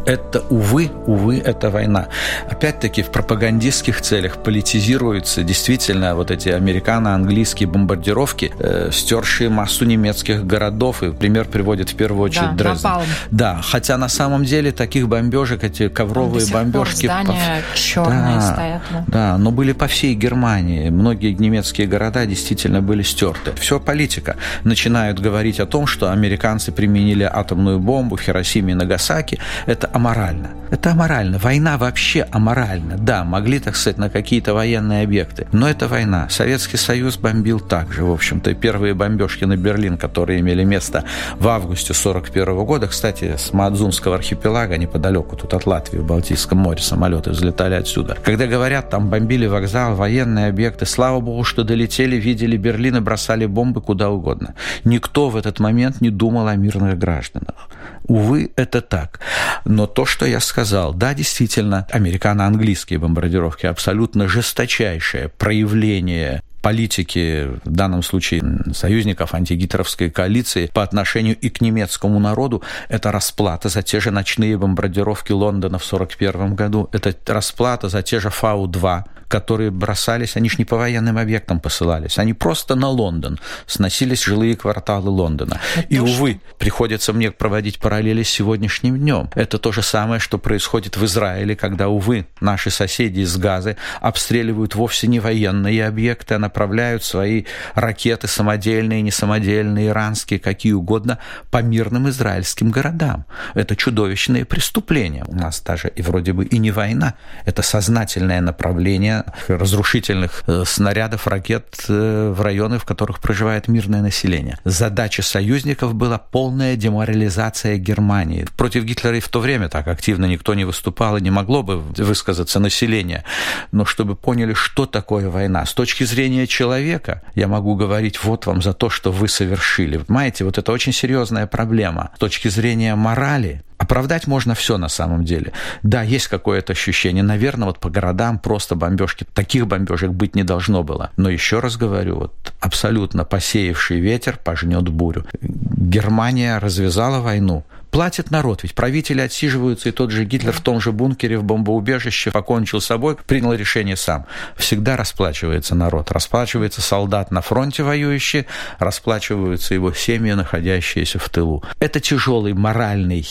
[0.07, 2.07] это, увы, увы, это война.
[2.49, 11.03] Опять-таки, в пропагандистских целях политизируются действительно вот эти американо-английские бомбардировки, э, стершие массу немецких городов,
[11.03, 12.91] и пример приводит в первую очередь да, Дрезден.
[12.91, 13.07] Напалм.
[13.33, 17.07] Да, хотя на самом деле таких бомбежек, эти ковровые бомбежки...
[17.07, 17.77] здания по...
[17.77, 18.83] черные да, стоят.
[18.91, 19.05] Да.
[19.09, 20.89] да, но были по всей Германии.
[20.91, 23.53] Многие немецкие города действительно были стерты.
[23.59, 24.37] Все политика.
[24.63, 29.41] Начинают говорить о том, что американцы применили атомную бомбу в Хиросиме и Нагасаки.
[29.67, 30.51] Это аморально.
[30.71, 31.39] Это аморально.
[31.39, 32.97] Война вообще аморальна.
[32.99, 35.47] Да, могли, так сказать, на какие-то военные объекты.
[35.53, 36.29] Но это война.
[36.29, 38.05] Советский Союз бомбил также.
[38.05, 41.05] В общем-то, первые бомбежки на Берлин, которые имели место
[41.39, 46.83] в августе 1941 года, кстати, с Маадзунского архипелага, неподалеку тут от Латвии, в Балтийском море,
[46.83, 48.17] самолеты взлетали отсюда.
[48.23, 53.47] Когда говорят, там бомбили вокзал, военные объекты, слава богу, что долетели, видели Берлин и бросали
[53.47, 54.55] бомбы куда угодно.
[54.85, 57.69] Никто в этот момент не думал о мирных гражданах.
[58.07, 59.21] Увы, это так.
[59.65, 68.03] Но то, что я сказал, да, действительно, американо-английские бомбардировки абсолютно жесточайшее проявление политики, в данном
[68.03, 68.43] случае
[68.75, 74.59] союзников антигитлеровской коалиции по отношению и к немецкому народу, это расплата за те же ночные
[74.59, 80.57] бомбардировки Лондона в 1941 году, это расплата за те же Фау-2, которые бросались, они же
[80.59, 85.61] не по военным объектам посылались, они просто на Лондон, сносились жилые кварталы Лондона.
[85.77, 89.31] Это и, увы, приходится мне проводить параллели с сегодняшним днем.
[89.35, 94.75] Это то же самое, что происходит в Израиле, когда, увы, наши соседи из Газы обстреливают
[94.75, 101.19] вовсе не военные объекты, а направляют свои ракеты самодельные, несамодельные, иранские, какие угодно,
[101.51, 103.25] по мирным израильским городам.
[103.55, 105.25] Это чудовищные преступления.
[105.27, 107.15] У нас даже и вроде бы и не война,
[107.45, 109.16] это сознательное направление
[109.49, 114.59] разрушительных э, снарядов, ракет э, в районы, в которых проживает мирное население.
[114.65, 118.47] Задача союзников была полная деморализация Германии.
[118.57, 121.79] Против Гитлера и в то время так активно никто не выступал и не могло бы
[121.79, 123.25] высказаться население.
[123.73, 125.67] Но чтобы поняли, что такое война.
[125.67, 129.99] С точки зрения человека, я могу говорить вот вам за то, что вы совершили.
[129.99, 132.11] Понимаете, вот это очень серьезная проблема.
[132.17, 135.53] С точки зрения морали, Оправдать можно все на самом деле.
[135.83, 137.23] Да, есть какое-то ощущение.
[137.23, 139.27] Наверное, вот по городам просто бомбежки.
[139.35, 141.11] Таких бомбежек быть не должно было.
[141.17, 145.27] Но еще раз говорю, вот абсолютно посеявший ветер пожнет бурю.
[145.41, 147.65] Германия развязала войну.
[147.91, 152.31] Платит народ, ведь правители отсиживаются, и тот же Гитлер в том же бункере, в бомбоубежище
[152.31, 154.27] покончил с собой, принял решение сам.
[154.57, 158.47] Всегда расплачивается народ, расплачивается солдат на фронте воюющий,
[158.79, 161.65] расплачиваются его семьи, находящиеся в тылу.
[161.79, 163.27] Это тяжелый моральный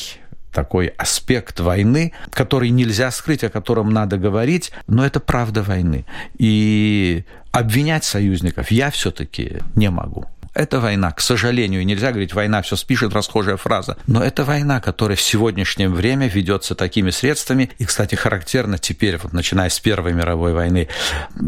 [0.56, 6.06] такой аспект войны, который нельзя скрыть, о котором надо говорить, но это правда войны.
[6.38, 10.26] И обвинять союзников я все-таки не могу.
[10.54, 15.18] Это война, к сожалению, нельзя говорить, война все спишет, расхожая фраза, но это война, которая
[15.18, 20.54] в сегодняшнее время ведется такими средствами, и, кстати, характерно теперь, вот начиная с Первой мировой
[20.54, 20.88] войны,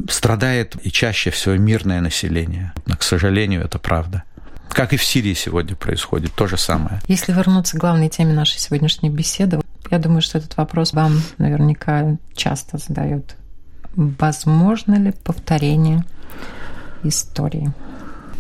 [0.10, 2.74] страдает и чаще всего мирное население.
[2.86, 4.24] Но, к сожалению, это правда.
[4.70, 7.02] Как и в Сирии сегодня происходит, то же самое.
[7.08, 9.60] Если вернуться к главной теме нашей сегодняшней беседы,
[9.90, 13.36] я думаю, что этот вопрос вам наверняка часто задают.
[13.96, 16.04] Возможно ли повторение
[17.04, 17.74] истории?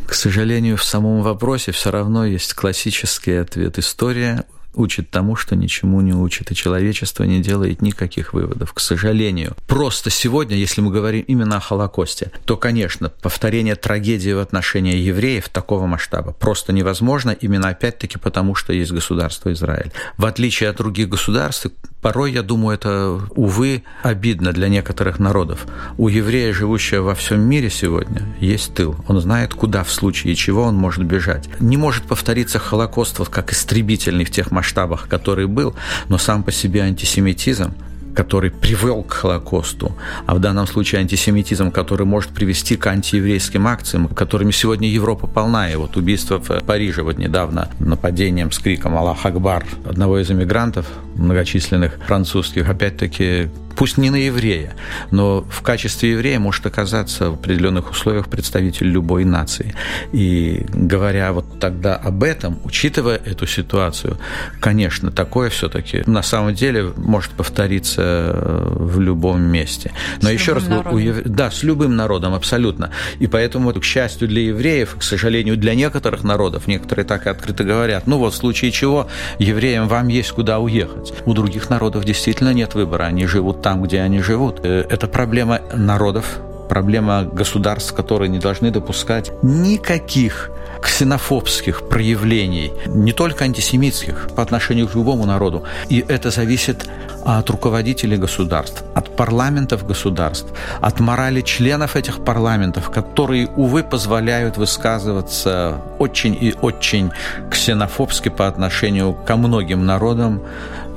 [0.06, 3.78] К сожалению, в самом вопросе все равно есть классический ответ.
[3.78, 4.46] История
[4.78, 9.56] учит тому, что ничему не учит, и человечество не делает никаких выводов, к сожалению.
[9.68, 15.50] Просто сегодня, если мы говорим именно о Холокосте, то, конечно, повторение трагедии в отношении евреев
[15.50, 19.92] такого масштаба просто невозможно, именно опять-таки потому, что есть государство Израиль.
[20.18, 21.68] В отличие от других государств,
[22.02, 25.66] порой, я думаю, это, увы, обидно для некоторых народов.
[25.98, 28.96] У еврея, живущего во всем мире сегодня, есть тыл.
[29.08, 31.50] Он знает, куда в случае чего он может бежать.
[31.60, 35.74] Не может повториться Холокост вот как истребительный в тех масштабах, масштабах, который был,
[36.10, 37.74] но сам по себе антисемитизм
[38.16, 39.92] который привел к Холокосту,
[40.26, 45.70] а в данном случае антисемитизм, который может привести к антиеврейским акциям, которыми сегодня Европа полна.
[45.70, 50.88] И вот убийство в Париже вот недавно нападением с криком «Аллах Акбар» одного из эмигрантов
[51.14, 54.74] многочисленных французских, опять-таки пусть не на еврея,
[55.12, 59.76] но в качестве еврея может оказаться в определенных условиях представитель любой нации.
[60.12, 64.18] И говоря вот тогда об этом, учитывая эту ситуацию,
[64.60, 69.92] конечно, такое все-таки на самом деле может повториться э, в любом месте.
[70.24, 71.24] Но с еще раз, у, ев...
[71.26, 72.90] да, с любым народом, абсолютно.
[73.20, 77.64] И поэтому, к счастью для евреев, к сожалению, для некоторых народов, некоторые так и открыто
[77.64, 79.08] говорят, ну вот в случае чего
[79.38, 81.14] евреям вам есть куда уехать.
[81.28, 84.62] У других народов действительно нет выбора, они живут там, где они живут.
[84.64, 86.40] Э, это проблема народов,
[86.70, 90.52] проблема государств, которые не должны допускать никаких
[90.82, 95.64] ксенофобских проявлений, не только антисемитских, по отношению к любому народу.
[95.90, 96.88] И это зависит
[97.26, 100.48] от руководителей государств, от парламентов государств,
[100.80, 107.12] от морали членов этих парламентов, которые, увы, позволяют высказываться очень и очень
[107.52, 110.42] ксенофобски по отношению ко многим народам,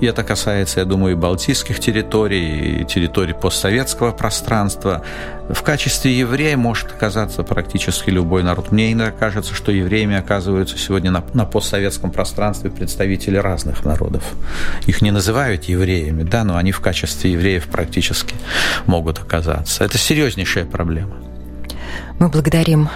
[0.01, 5.05] и это касается, я думаю, и балтийских территорий, и территорий постсоветского пространства.
[5.49, 8.73] В качестве еврея может оказаться практически любой народ.
[8.73, 14.23] Мне иногда кажется, что евреями оказываются сегодня на, на постсоветском пространстве представители разных народов.
[14.87, 18.35] Их не называют евреями, да, но они в качестве евреев практически
[18.87, 19.85] могут оказаться.
[19.85, 21.17] Это серьезнейшая проблема.
[22.19, 22.89] Мы благодарим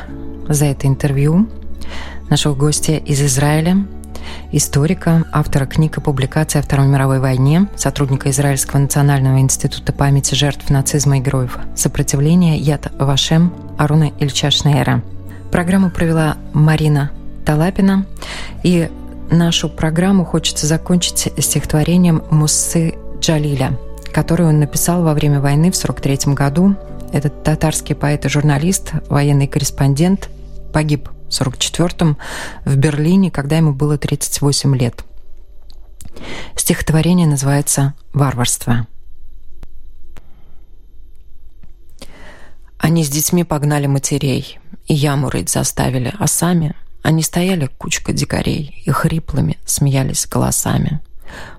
[0.48, 1.48] за это интервью
[2.30, 3.86] нашего гостя из Израиля,
[4.52, 10.70] историка, автора книг и публикаций о Второй мировой войне, сотрудника Израильского национального института памяти жертв
[10.70, 15.02] нацизма и героев сопротивления Яд Вашем Аруна Ильча Шнейра.
[15.50, 17.10] Программу провела Марина
[17.44, 18.06] Талапина,
[18.62, 18.90] и
[19.30, 23.78] нашу программу хочется закончить стихотворением Муссы Джалиля,
[24.12, 26.76] которое он написал во время войны в 1943 году.
[27.12, 30.28] Этот татарский поэт и журналист, военный корреспондент,
[30.72, 32.16] погиб 1944
[32.64, 35.04] в Берлине, когда ему было 38 лет.
[36.56, 38.86] Стихотворение называется «Варварство».
[42.78, 48.82] Они с детьми погнали матерей, и яму рыть заставили, а сами они стояли кучка дикарей
[48.84, 51.00] и хриплыми смеялись голосами.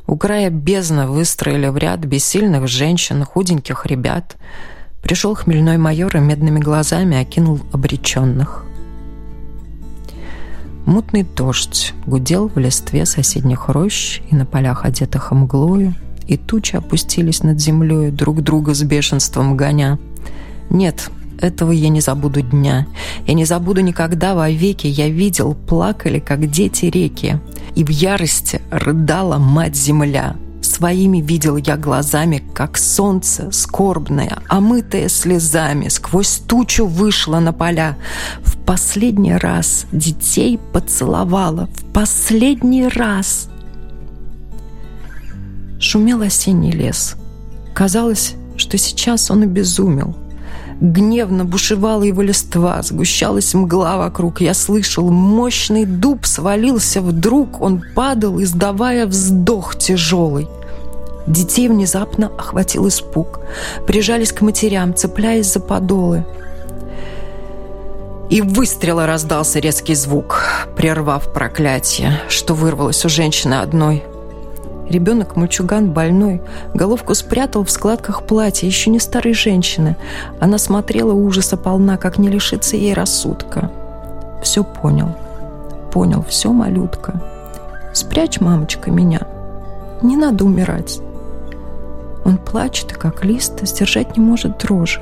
[0.07, 4.37] У края бездна выстроили в ряд бессильных женщин, худеньких ребят.
[5.01, 8.64] Пришел хмельной майор и медными глазами окинул обреченных.
[10.85, 15.95] Мутный дождь гудел в листве соседних рощ и на полях, одетых мглою,
[16.27, 19.97] и тучи опустились над землей, друг друга с бешенством гоня.
[20.69, 21.09] Нет,
[21.39, 22.87] этого я не забуду дня.
[23.25, 24.87] Я не забуду никогда вовеки.
[24.87, 27.39] Я видел, плакали, как дети реки.
[27.75, 30.35] И в ярости рыдала мать-земля.
[30.61, 37.97] Своими видел я глазами, как солнце скорбное, омытое слезами, сквозь тучу вышло на поля.
[38.43, 43.49] В последний раз детей поцеловала, в последний раз.
[45.79, 47.15] Шумел осенний лес.
[47.73, 50.17] Казалось, что сейчас он обезумел–
[50.81, 54.41] Гневно бушевала его листва, сгущалась мгла вокруг.
[54.41, 60.47] Я слышал, мощный дуб свалился вдруг, он падал, издавая вздох тяжелый.
[61.27, 63.39] Детей внезапно охватил испуг.
[63.87, 66.25] Прижались к матерям, цепляясь за подолы.
[68.29, 70.43] И выстрела раздался резкий звук,
[70.75, 74.03] прервав проклятие, что вырвалось у женщины одной–
[74.89, 76.41] Ребенок-мальчуган больной,
[76.73, 79.97] головку спрятал в складках платья, еще не старой женщины.
[80.39, 83.71] Она смотрела ужаса полна, как не лишиться ей рассудка.
[84.43, 85.09] Все понял.
[85.91, 87.21] Понял, все, малютка.
[87.93, 89.21] Спрячь, мамочка, меня.
[90.03, 90.99] Не надо умирать.
[92.23, 95.01] Он плачет, и как лист, сдержать не может дрожи.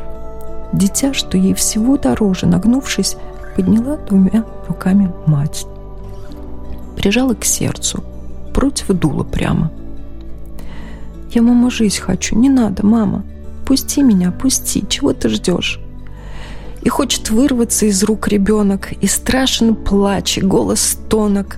[0.72, 3.18] Дитя, что ей всего дороже, нагнувшись,
[3.56, 5.66] подняла двумя руками мать.
[6.96, 8.04] Прижала к сердцу–
[8.54, 9.72] против дула прямо.
[11.32, 12.38] «Я, мама, жизнь хочу.
[12.38, 13.24] Не надо, мама.
[13.66, 14.84] Пусти меня, пусти.
[14.88, 15.80] Чего ты ждешь?»
[16.82, 21.58] И хочет вырваться из рук ребенок, и страшен плач, и голос тонок,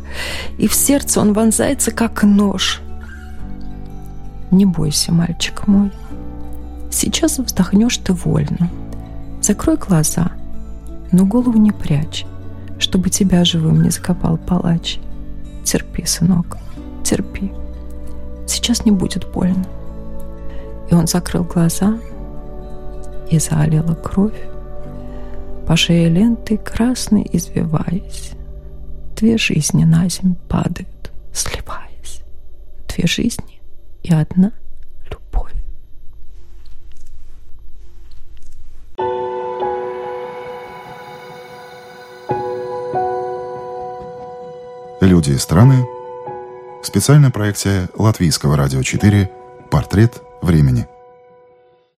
[0.59, 2.81] и в сердце он вонзается, как нож.
[4.51, 5.91] Не бойся, мальчик мой.
[6.91, 8.69] Сейчас вздохнешь ты вольно.
[9.41, 10.31] Закрой глаза,
[11.11, 12.25] но голову не прячь,
[12.77, 14.99] чтобы тебя живым не закопал палач.
[15.63, 16.57] Терпи, сынок
[17.05, 17.53] терпи.
[18.47, 19.65] Сейчас не будет больно.
[20.89, 21.97] И он закрыл глаза,
[23.29, 24.39] и залила кровь,
[25.67, 28.31] по шее лентой красной извиваясь.
[29.15, 32.21] Две жизни на земь падают, сливаясь.
[32.87, 33.61] две жизни
[34.03, 34.51] и одна.
[45.01, 45.94] Люди и страны.
[46.85, 49.31] Специальная проекция Латвийского радио 4
[49.71, 50.87] «Портрет времени».